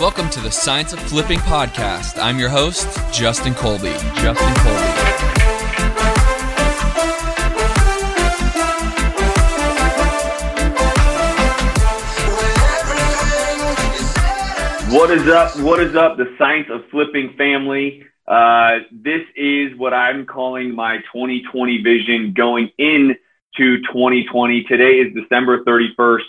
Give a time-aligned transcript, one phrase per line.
[0.00, 2.20] Welcome to the Science of Flipping podcast.
[2.20, 3.92] I'm your host, Justin Colby.
[4.16, 5.10] Justin Colby.
[14.92, 15.56] What is up?
[15.60, 18.04] What is up, the Science of Flipping family?
[18.26, 23.14] Uh, this is what I'm calling my 2020 vision going into
[23.56, 24.64] 2020.
[24.64, 26.22] Today is December 31st,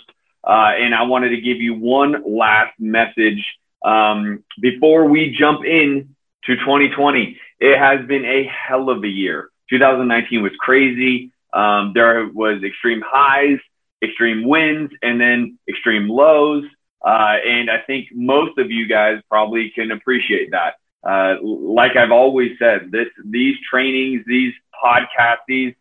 [0.44, 3.44] uh, and I wanted to give you one last message
[3.84, 9.50] um, before we jump in to 2020, it has been a hell of a year.
[9.70, 11.30] 2019 was crazy.
[11.52, 13.58] Um, there was extreme highs,
[14.02, 16.64] extreme wins, and then extreme lows.
[17.04, 20.74] Uh, and I think most of you guys probably can appreciate that.
[21.04, 25.74] Uh, like I've always said, this, these trainings, these podcasts, these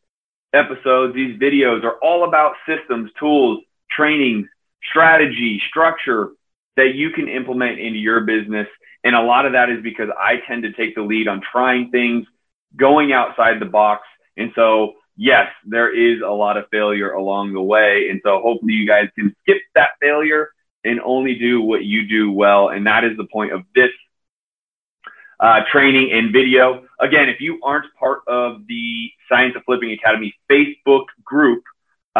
[0.53, 4.47] episodes, these videos are all about systems, tools, trainings,
[4.89, 6.31] strategy, structure,
[6.77, 8.67] that you can implement into your business.
[9.03, 11.91] And a lot of that is because I tend to take the lead on trying
[11.91, 12.25] things,
[12.75, 14.03] going outside the box.
[14.37, 18.09] And so, yes, there is a lot of failure along the way.
[18.09, 20.49] And so hopefully you guys can skip that failure
[20.83, 22.69] and only do what you do well.
[22.69, 23.91] And that is the point of this
[25.39, 26.85] uh, training and video.
[26.99, 31.05] Again, if you aren't part of the Science of Flipping Academy Facebook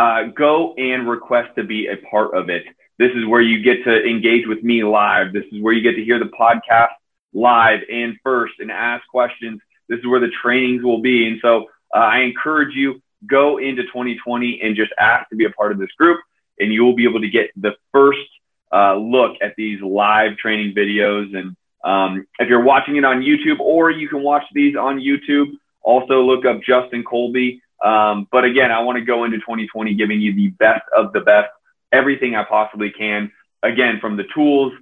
[0.01, 2.63] uh, go and request to be a part of it.
[2.97, 5.31] This is where you get to engage with me live.
[5.31, 6.89] This is where you get to hear the podcast
[7.33, 9.61] live and first and ask questions.
[9.89, 11.27] This is where the trainings will be.
[11.27, 15.51] And so uh, I encourage you go into 2020 and just ask to be a
[15.51, 16.19] part of this group
[16.59, 18.27] and you will be able to get the first
[18.73, 21.35] uh, look at these live training videos.
[21.37, 25.51] And um, if you're watching it on YouTube or you can watch these on YouTube,
[25.83, 27.61] also look up Justin Colby.
[27.83, 31.21] Um, but again, I want to go into 2020 giving you the best of the
[31.21, 31.49] best
[31.91, 33.31] everything I possibly can.
[33.63, 34.73] Again, from the tools,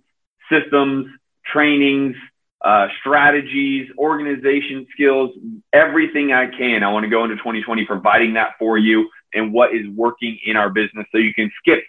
[0.51, 1.07] systems,
[1.45, 2.15] trainings,
[2.61, 5.31] uh, strategies, organization skills,
[5.71, 6.83] everything I can.
[6.83, 10.57] I want to go into 2020 providing that for you and what is working in
[10.57, 11.83] our business so you can skip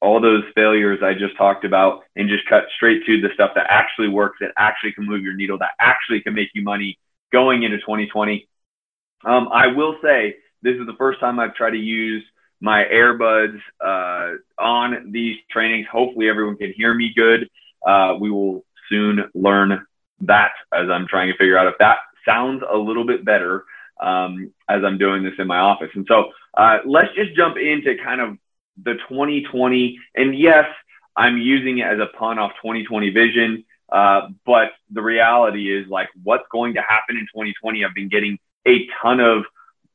[0.00, 3.66] all those failures I just talked about and just cut straight to the stuff that
[3.68, 6.98] actually works, that actually can move your needle, that actually can make you money
[7.32, 8.46] going into 2020.
[9.24, 12.24] Um, I will say this is the first time I've tried to use
[12.60, 15.86] my earbuds uh, on these trainings.
[15.90, 17.48] Hopefully, everyone can hear me good.
[17.86, 19.84] Uh, we will soon learn
[20.20, 23.64] that as I'm trying to figure out if that sounds a little bit better
[24.00, 25.90] um, as I'm doing this in my office.
[25.94, 28.38] And so uh, let's just jump into kind of
[28.82, 29.98] the 2020.
[30.14, 30.66] And yes,
[31.16, 33.64] I'm using it as a pun off 2020 vision.
[33.92, 37.84] Uh, but the reality is like what's going to happen in 2020.
[37.84, 39.44] I've been getting a ton of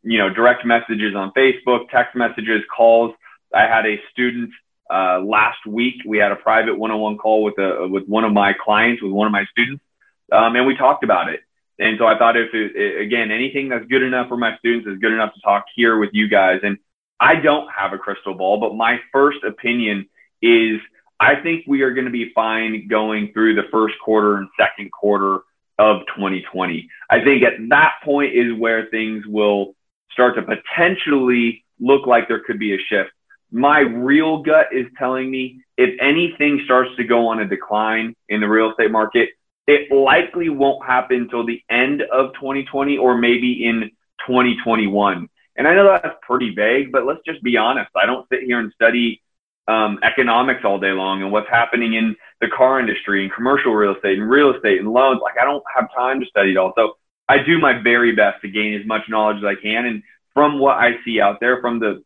[0.03, 3.13] you know, direct messages on Facebook, text messages, calls.
[3.53, 4.52] I had a student
[4.90, 5.96] uh, last week.
[6.06, 9.28] We had a private one-on-one call with a with one of my clients, with one
[9.28, 9.84] of my students,
[10.31, 11.41] um, and we talked about it.
[11.80, 15.00] And so I thought if it, again anything that's good enough for my students is
[15.00, 16.59] good enough to talk here with you guys.
[16.63, 16.78] And
[17.19, 20.07] I don't have a crystal ball, but my first opinion
[20.41, 20.80] is
[21.19, 24.91] I think we are going to be fine going through the first quarter and second
[24.91, 25.40] quarter
[25.80, 26.88] of 2020.
[27.10, 29.76] I think at that point is where things will
[30.12, 33.10] start to potentially look like there could be a shift.
[33.52, 38.42] My real gut is telling me if anything starts to go on a decline in
[38.42, 39.30] the real estate market,
[39.66, 43.90] it likely won't happen until the end of 2020 or maybe in
[44.28, 45.30] 2021.
[45.56, 47.90] And I know that's pretty vague, but let's just be honest.
[47.96, 49.22] I don't sit here and study
[49.68, 53.96] um, economics all day long and what's happening in the car industry and commercial real
[53.96, 55.20] estate and real estate and loans.
[55.22, 56.74] Like I don't have time to study it all.
[56.76, 59.86] So I do my very best to gain as much knowledge as I can.
[59.86, 62.04] And from what I see out there, from the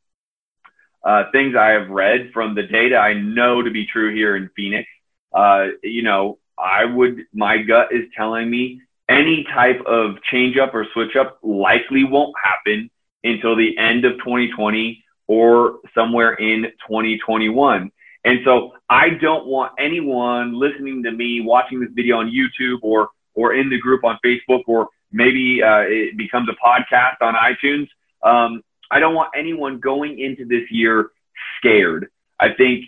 [1.04, 4.50] uh, things I have read, from the data I know to be true here in
[4.56, 4.88] Phoenix,
[5.34, 10.74] uh, you know, I would, my gut is telling me any type of change up
[10.74, 12.90] or switch up likely won't happen
[13.24, 17.92] until the end of 2020 or somewhere in 2021.
[18.26, 23.10] And so I don't want anyone listening to me watching this video on YouTube or,
[23.34, 27.88] or in the group on Facebook or maybe uh, it becomes a podcast on iTunes.
[28.24, 31.10] Um, I don't want anyone going into this year
[31.58, 32.10] scared.
[32.40, 32.86] I think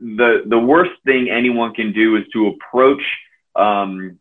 [0.00, 3.02] the the worst thing anyone can do is to approach
[3.56, 4.18] um,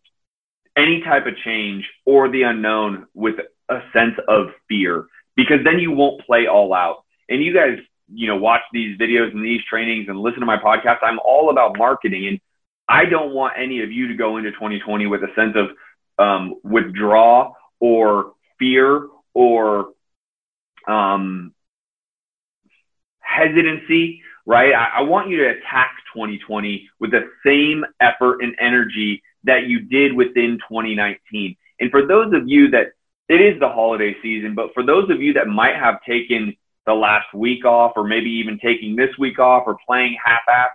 [0.76, 3.36] any type of change or the unknown with
[3.70, 5.06] a sense of fear,
[5.36, 7.04] because then you won't play all out.
[7.30, 7.80] And you guys,
[8.14, 11.00] you know, watch these videos and these trainings and listen to my podcast.
[11.02, 12.40] I'm all about marketing, and
[12.88, 15.70] I don't want any of you to go into 2020 with a sense of
[16.20, 19.90] um, withdraw or fear or
[20.88, 21.54] um,
[23.20, 24.22] hesitancy.
[24.46, 24.74] right?
[24.74, 29.82] I, I want you to attack 2020 with the same effort and energy that you
[29.82, 31.56] did within 2019.
[31.80, 32.94] And for those of you that
[33.30, 36.56] it is the holiday season, but for those of you that might have taken
[36.88, 40.70] the last week off or maybe even taking this week off or playing half-ass,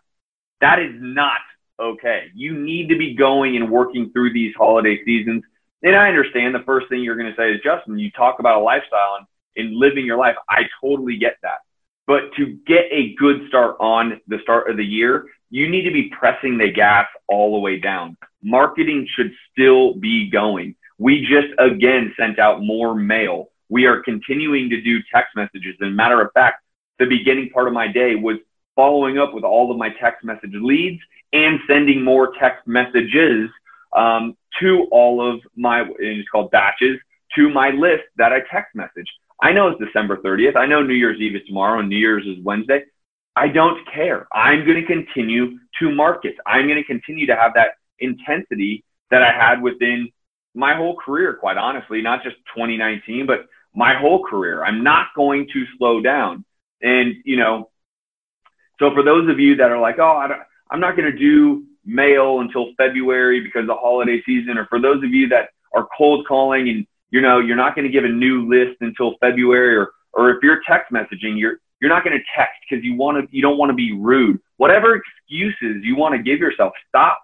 [0.61, 1.41] that is not
[1.81, 2.27] okay.
[2.35, 5.43] You need to be going and working through these holiday seasons.
[5.83, 8.61] And I understand the first thing you're going to say is, Justin, you talk about
[8.61, 9.27] a lifestyle and,
[9.57, 10.37] and living your life.
[10.49, 11.59] I totally get that.
[12.07, 15.91] But to get a good start on the start of the year, you need to
[15.91, 18.17] be pressing the gas all the way down.
[18.43, 20.77] Marketing should still be going.
[20.99, 23.49] We just again sent out more mail.
[23.73, 25.77] We are continuing to do text messages.
[25.81, 26.63] And matter of fact,
[26.99, 28.37] the beginning part of my day was
[28.77, 31.01] following up with all of my text message leads
[31.33, 33.49] and sending more text messages
[33.97, 36.99] um, to all of my, it's called batches,
[37.35, 39.11] to my list that I text message.
[39.41, 40.55] I know it's December 30th.
[40.55, 42.85] I know New Year's Eve is tomorrow and New Year's is Wednesday.
[43.37, 44.29] I don't care.
[44.35, 46.35] I'm going to continue to market.
[46.45, 50.11] I'm going to continue to have that intensity that I had within
[50.55, 54.65] my whole career, quite honestly, not just 2019, but my whole career.
[54.65, 56.45] I'm not going to slow down.
[56.83, 57.71] And, you know,
[58.79, 61.65] so for those of you that are like, oh, I am not going to do
[61.85, 65.89] mail until February because of the holiday season, or for those of you that are
[65.97, 69.77] cold calling and, you know, you're not going to give a new list until February,
[69.77, 73.19] or, or if you're text messaging, you're, you're not going to text because you want
[73.19, 74.41] to, you don't want to be rude.
[74.57, 77.21] Whatever excuses you want to give yourself, stop.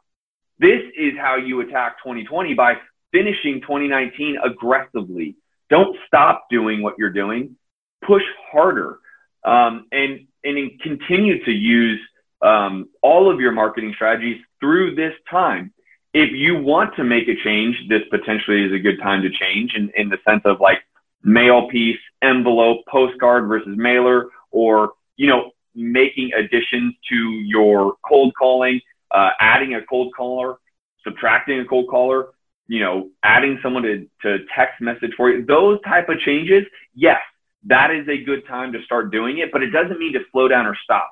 [0.58, 2.74] This is how you attack 2020 by
[3.12, 5.36] finishing 2019 aggressively.
[5.70, 7.56] Don't stop doing what you're doing.
[8.02, 8.98] Push harder
[9.44, 12.00] um, and and continue to use
[12.42, 15.72] um, all of your marketing strategies through this time.
[16.14, 19.74] If you want to make a change, this potentially is a good time to change
[19.74, 20.78] in, in the sense of like
[21.22, 28.80] mail piece, envelope, postcard versus mailer, or you know making additions to your cold calling,
[29.10, 30.56] uh, adding a cold caller,
[31.04, 32.28] subtracting a cold caller
[32.68, 37.20] you know, adding someone to, to text message for you, those type of changes, yes,
[37.64, 40.48] that is a good time to start doing it, but it doesn't mean to slow
[40.48, 41.10] down or stop.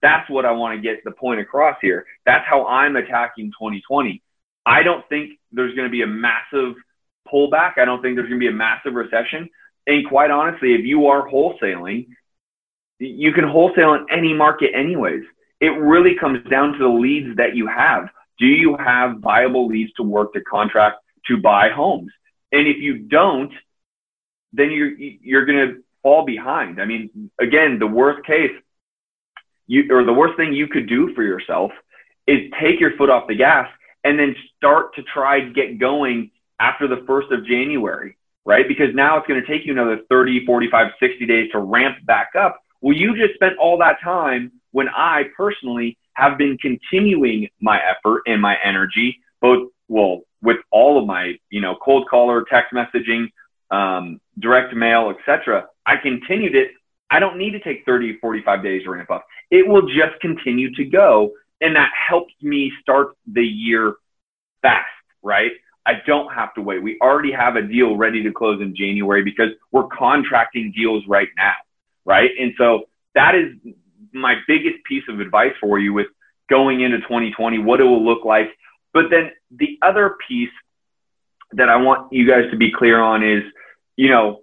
[0.00, 2.06] That's what I want to get the point across here.
[2.24, 4.22] That's how I'm attacking 2020.
[4.64, 6.74] I don't think there's going to be a massive
[7.26, 7.78] pullback.
[7.78, 9.48] I don't think there's going to be a massive recession.
[9.86, 12.08] And quite honestly, if you are wholesaling,
[12.98, 15.22] you can wholesale in any market anyways.
[15.60, 18.08] It really comes down to the leads that you have.
[18.38, 22.10] Do you have viable leads to work to contract to buy homes?
[22.52, 23.52] And if you don't,
[24.52, 26.80] then you're, you're going to fall behind.
[26.80, 28.52] I mean, again, the worst case,
[29.66, 31.72] you, or the worst thing you could do for yourself
[32.26, 33.68] is take your foot off the gas
[34.04, 36.30] and then start to try to get going
[36.60, 38.66] after the first of January, right?
[38.66, 42.30] Because now it's going to take you another 30, 45, 60 days to ramp back
[42.38, 42.60] up.
[42.80, 48.22] Well, you just spent all that time when I personally have been continuing my effort
[48.26, 53.30] and my energy, both, well, with all of my, you know, cold caller, text messaging,
[53.70, 55.68] um, direct mail, etc.
[55.86, 56.72] I continued it.
[57.08, 59.26] I don't need to take 30, 45 days to ramp up.
[59.50, 61.32] It will just continue to go.
[61.60, 63.94] And that helps me start the year
[64.60, 64.86] fast,
[65.22, 65.52] right?
[65.86, 66.82] I don't have to wait.
[66.82, 71.28] We already have a deal ready to close in January because we're contracting deals right
[71.36, 71.54] now,
[72.04, 72.30] right?
[72.38, 73.54] And so that is
[74.12, 76.06] my biggest piece of advice for you with
[76.48, 78.50] going into 2020, what it will look like.
[78.92, 80.50] But then the other piece
[81.52, 83.42] that I want you guys to be clear on is,
[83.96, 84.42] you know,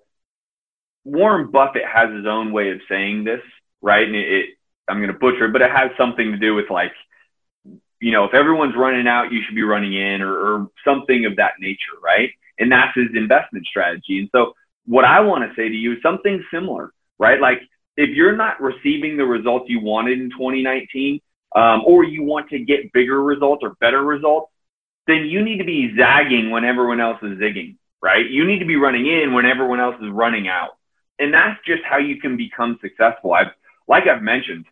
[1.03, 3.41] Warren Buffett has his own way of saying this,
[3.81, 4.05] right?
[4.05, 4.45] And it, it
[4.88, 6.93] I'm going to butcher it, but it has something to do with like,
[8.00, 11.38] you know, if everyone's running out, you should be running in or, or something of
[11.38, 12.29] that nature, right?
[12.60, 14.19] And that's his investment strategy.
[14.19, 14.53] And so
[14.86, 17.39] what I want to say to you is something similar, right?
[17.39, 17.62] Like
[17.97, 21.21] if you're not receiving the results you wanted in 2019,
[21.55, 24.51] um, or you want to get bigger results or better results,
[25.07, 28.29] then you need to be zagging when everyone else is zigging, right?
[28.29, 30.71] You need to be running in when everyone else is running out.
[31.17, 33.33] And that's just how you can become successful.
[33.33, 33.51] I've,
[33.87, 34.65] like I've mentioned,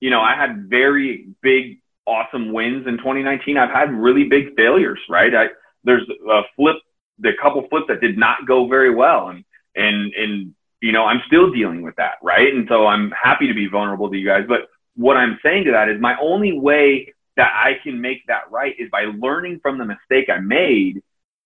[0.00, 3.56] you know, I had very big, awesome wins in 2019.
[3.56, 5.34] I've had really big failures, right?
[5.34, 5.46] I,
[5.84, 6.76] there's a flip,
[7.18, 9.28] the couple flips that did not go very well.
[9.28, 12.52] And, and, and you know, I'm still dealing with that, right?
[12.52, 14.44] And so I'm happy to be vulnerable to you guys.
[14.48, 18.50] But what I'm saying to that is my only way that I can make that
[18.50, 21.02] right is by learning from the mistake I made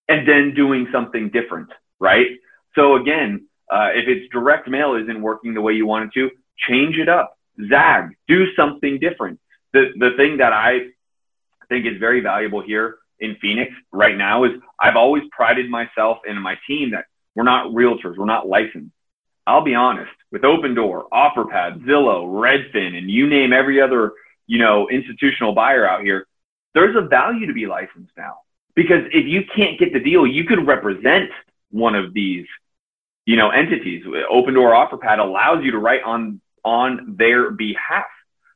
[0.08, 2.28] and then doing something different, right?
[2.74, 6.30] So again, uh, if it's direct mail isn't working the way you want it to,
[6.56, 7.38] change it up,
[7.68, 9.40] zag, do something different.
[9.72, 10.88] The, the thing that I
[11.68, 16.40] think is very valuable here in Phoenix right now is I've always prided myself and
[16.40, 18.93] my team that we're not realtors, we're not licensed.
[19.46, 24.12] I'll be honest, with Opendoor, OfferPad, Zillow, Redfin, and you name every other,
[24.46, 26.26] you know, institutional buyer out here,
[26.74, 28.38] there's a value to be licensed now.
[28.74, 31.30] Because if you can't get the deal, you could represent
[31.70, 32.46] one of these,
[33.26, 34.04] you know, entities.
[34.04, 38.06] Opendoor OfferPad allows you to write on on their behalf,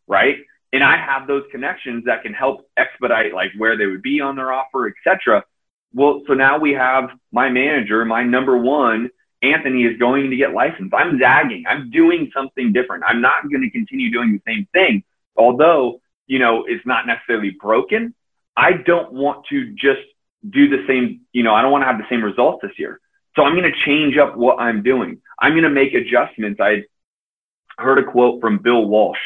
[0.07, 0.39] right?
[0.73, 4.37] And I have those connections that can help expedite like where they would be on
[4.37, 5.45] their offer, etc.
[5.93, 9.11] Well, so now we have my manager, my number one,
[9.43, 10.93] Anthony is going to get licensed.
[10.95, 11.65] I'm zagging.
[11.69, 13.05] I'm doing something different.
[13.07, 15.05] I'm not going to continue doing the same thing.
[15.37, 18.15] Although, you know, it's not necessarily broken.
[18.57, 20.01] I don't want to just
[20.49, 23.01] do the same, you know, I don't want to have the same results this year.
[23.37, 25.21] So I'm going to change up what I'm doing.
[25.39, 26.61] I'm going to make adjustments.
[26.61, 26.85] I
[27.79, 29.19] heard a quote from Bill Walsh,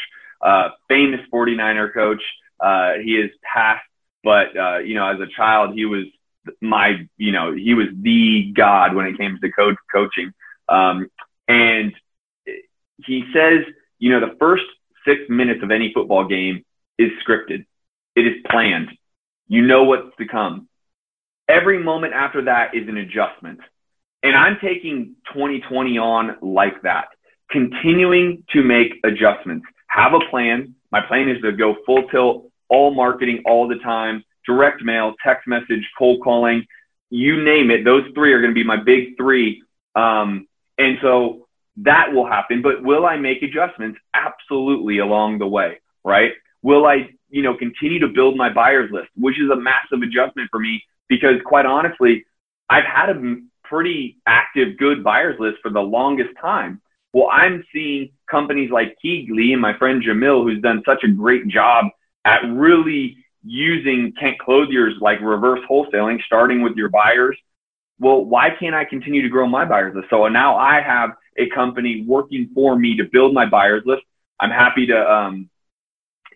[0.42, 2.22] uh, famous 49er coach.
[2.60, 3.82] Uh, he is past,
[4.22, 6.04] but, uh, you know, as a child, he was
[6.60, 10.32] my, you know, he was the God when it came to coach coaching.
[10.68, 11.08] Um,
[11.48, 11.92] and
[13.04, 13.64] he says,
[13.98, 14.64] you know, the first
[15.06, 16.64] six minutes of any football game
[16.98, 17.66] is scripted.
[18.14, 18.88] It is planned.
[19.48, 20.68] You know what's to come.
[21.48, 23.60] Every moment after that is an adjustment.
[24.22, 27.08] And I'm taking 2020 on like that,
[27.50, 29.66] continuing to make adjustments.
[29.88, 30.76] Have a plan.
[30.90, 35.46] My plan is to go full tilt, all marketing all the time, direct mail, text
[35.46, 36.66] message, cold calling,
[37.10, 37.84] you name it.
[37.84, 39.62] Those three are going to be my big three.
[39.94, 40.46] Um,
[40.78, 41.46] and so
[41.78, 42.62] that will happen.
[42.62, 43.98] But will I make adjustments?
[44.14, 46.32] Absolutely along the way, right?
[46.62, 50.48] Will I, you know, continue to build my buyers list, which is a massive adjustment
[50.50, 52.24] for me because quite honestly,
[52.70, 56.80] I've had a pretty active, good buyers list for the longest time.
[57.12, 61.48] Well, I'm seeing companies like KeyGlee and my friend Jamil, who's done such a great
[61.48, 61.86] job
[62.24, 67.36] at really using Kent Clothier's like reverse wholesaling, starting with your buyers.
[67.98, 70.08] Well, why can't I continue to grow my buyers list?
[70.10, 74.02] So now I have a company working for me to build my buyers list.
[74.40, 75.50] I'm happy to um,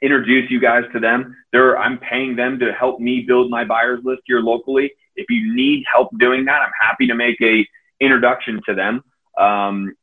[0.02, 1.36] introduce you guys to them.
[1.52, 4.92] They're, I'm paying them to help me build my buyers list here locally.
[5.16, 7.66] If you need help doing that, I'm happy to make a
[8.00, 9.02] introduction to them.
[9.38, 9.94] Um,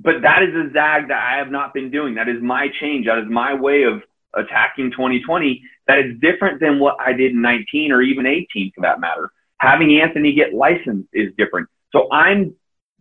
[0.00, 2.14] but that is a zag that I have not been doing.
[2.14, 3.06] That is my change.
[3.06, 4.02] That is my way of
[4.34, 8.82] attacking 2020 that is different than what I did in 19 or even 18 for
[8.82, 9.32] that matter.
[9.58, 11.68] Having Anthony get licensed is different.
[11.90, 12.54] So I'm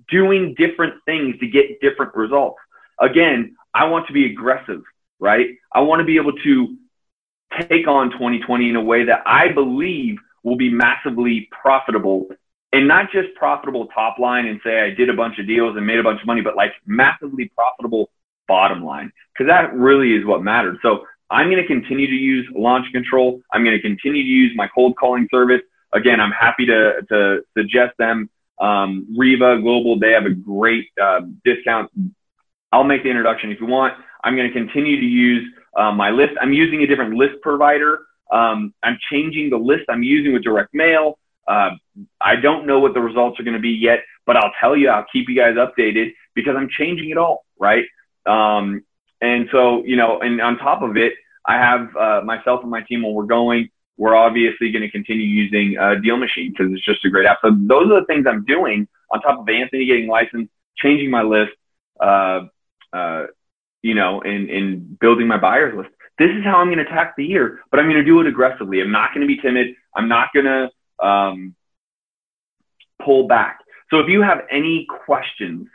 [0.09, 2.57] doing different things to get different results.
[2.99, 4.81] Again, I want to be aggressive,
[5.19, 5.49] right?
[5.71, 6.77] I want to be able to
[7.69, 12.27] take on 2020 in a way that I believe will be massively profitable
[12.73, 15.85] and not just profitable top line and say I did a bunch of deals and
[15.85, 18.09] made a bunch of money, but like massively profitable
[18.47, 20.79] bottom line because that really is what matters.
[20.81, 23.41] So I'm going to continue to use launch control.
[23.51, 25.61] I'm going to continue to use my cold calling service.
[25.93, 28.29] Again, I'm happy to, to suggest them.
[28.59, 31.91] Um, REVA Global, they have a great uh, discount.
[32.71, 33.93] I'll make the introduction if you want.
[34.23, 36.33] I'm going to continue to use uh, my list.
[36.41, 38.01] I'm using a different list provider.
[38.31, 41.17] Um, I'm changing the list I'm using with direct mail.
[41.47, 41.71] Uh,
[42.21, 44.89] I don't know what the results are going to be yet, but I'll tell you,
[44.89, 47.85] I'll keep you guys updated because I'm changing it all, right?
[48.25, 48.83] Um,
[49.21, 51.13] and so, you know, and on top of it,
[51.45, 55.25] I have uh, myself and my team when we're going, we're obviously going to continue
[55.25, 57.39] using uh, Deal Machine because it's just a great app.
[57.41, 61.23] So those are the things I'm doing on top of Anthony getting licensed, changing my
[61.23, 61.51] list,
[61.99, 62.41] uh,
[62.93, 63.25] uh,
[63.81, 65.89] you know, and, and building my buyers list.
[66.17, 68.27] This is how I'm going to attack the year, but I'm going to do it
[68.27, 68.81] aggressively.
[68.81, 69.75] I'm not going to be timid.
[69.95, 71.55] I'm not going to um,
[73.03, 73.59] pull back.
[73.89, 75.67] So if you have any questions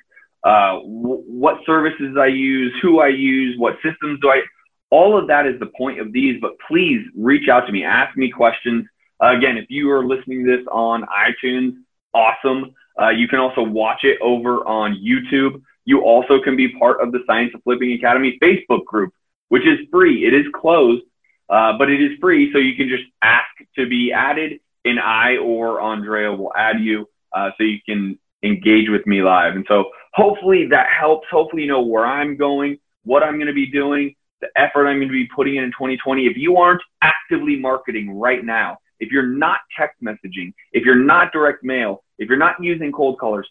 [0.45, 4.43] uh, w- what services I use, who I use, what systems do I,
[4.91, 8.17] all of that is the point of these, but please reach out to me, ask
[8.17, 8.87] me questions.
[9.23, 11.75] Uh, again, if you are listening to this on iTunes,
[12.13, 12.75] awesome.
[13.01, 15.63] Uh, you can also watch it over on YouTube.
[15.85, 19.13] You also can be part of the Science of Flipping Academy Facebook group,
[19.49, 20.27] which is free.
[20.27, 21.03] It is closed,
[21.49, 22.53] uh, but it is free.
[22.53, 27.09] So you can just ask to be added, and I or Andrea will add you
[27.33, 29.57] uh, so you can engage with me live.
[29.57, 31.27] And so hopefully that helps.
[31.31, 34.99] Hopefully you know where I'm going, what I'm going to be doing, the effort I'm
[34.99, 36.27] going to be putting in in 2020.
[36.27, 41.33] If you aren't actively marketing right now, if you're not text messaging, if you're not
[41.33, 43.49] direct mail, if you're not using cold callers,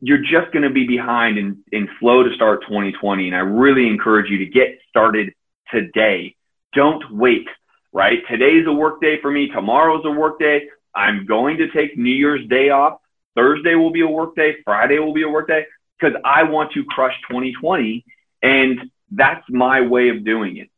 [0.00, 3.26] you're just going to be behind and, and slow to start 2020.
[3.26, 5.34] And I really encourage you to get started
[5.70, 6.36] today.
[6.72, 7.46] Don't wait,
[7.92, 8.20] right?
[8.30, 9.48] Today's a work day for me.
[9.48, 10.68] Tomorrow's a work day.
[10.94, 13.00] I'm going to take New Year's Day off.
[13.36, 14.56] Thursday will be a work day.
[14.64, 15.66] Friday will be a work day
[16.00, 18.04] because I want to crush 2020.
[18.42, 20.70] And that's my way of doing it.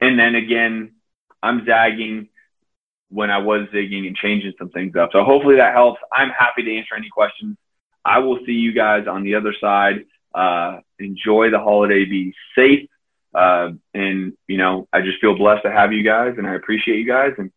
[0.00, 0.92] And then again,
[1.42, 2.28] I'm zagging
[3.08, 5.10] when I was zigging and changing some things up.
[5.12, 6.00] So hopefully that helps.
[6.12, 7.56] I'm happy to answer any questions.
[8.04, 10.04] I will see you guys on the other side.
[10.34, 12.04] Uh, enjoy the holiday.
[12.04, 12.88] Be safe.
[13.34, 16.98] Uh, and you know, I just feel blessed to have you guys, and I appreciate
[16.98, 17.32] you guys.
[17.38, 17.52] And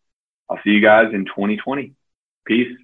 [0.50, 1.92] I'll see you guys in 2020.
[2.46, 2.76] Peace.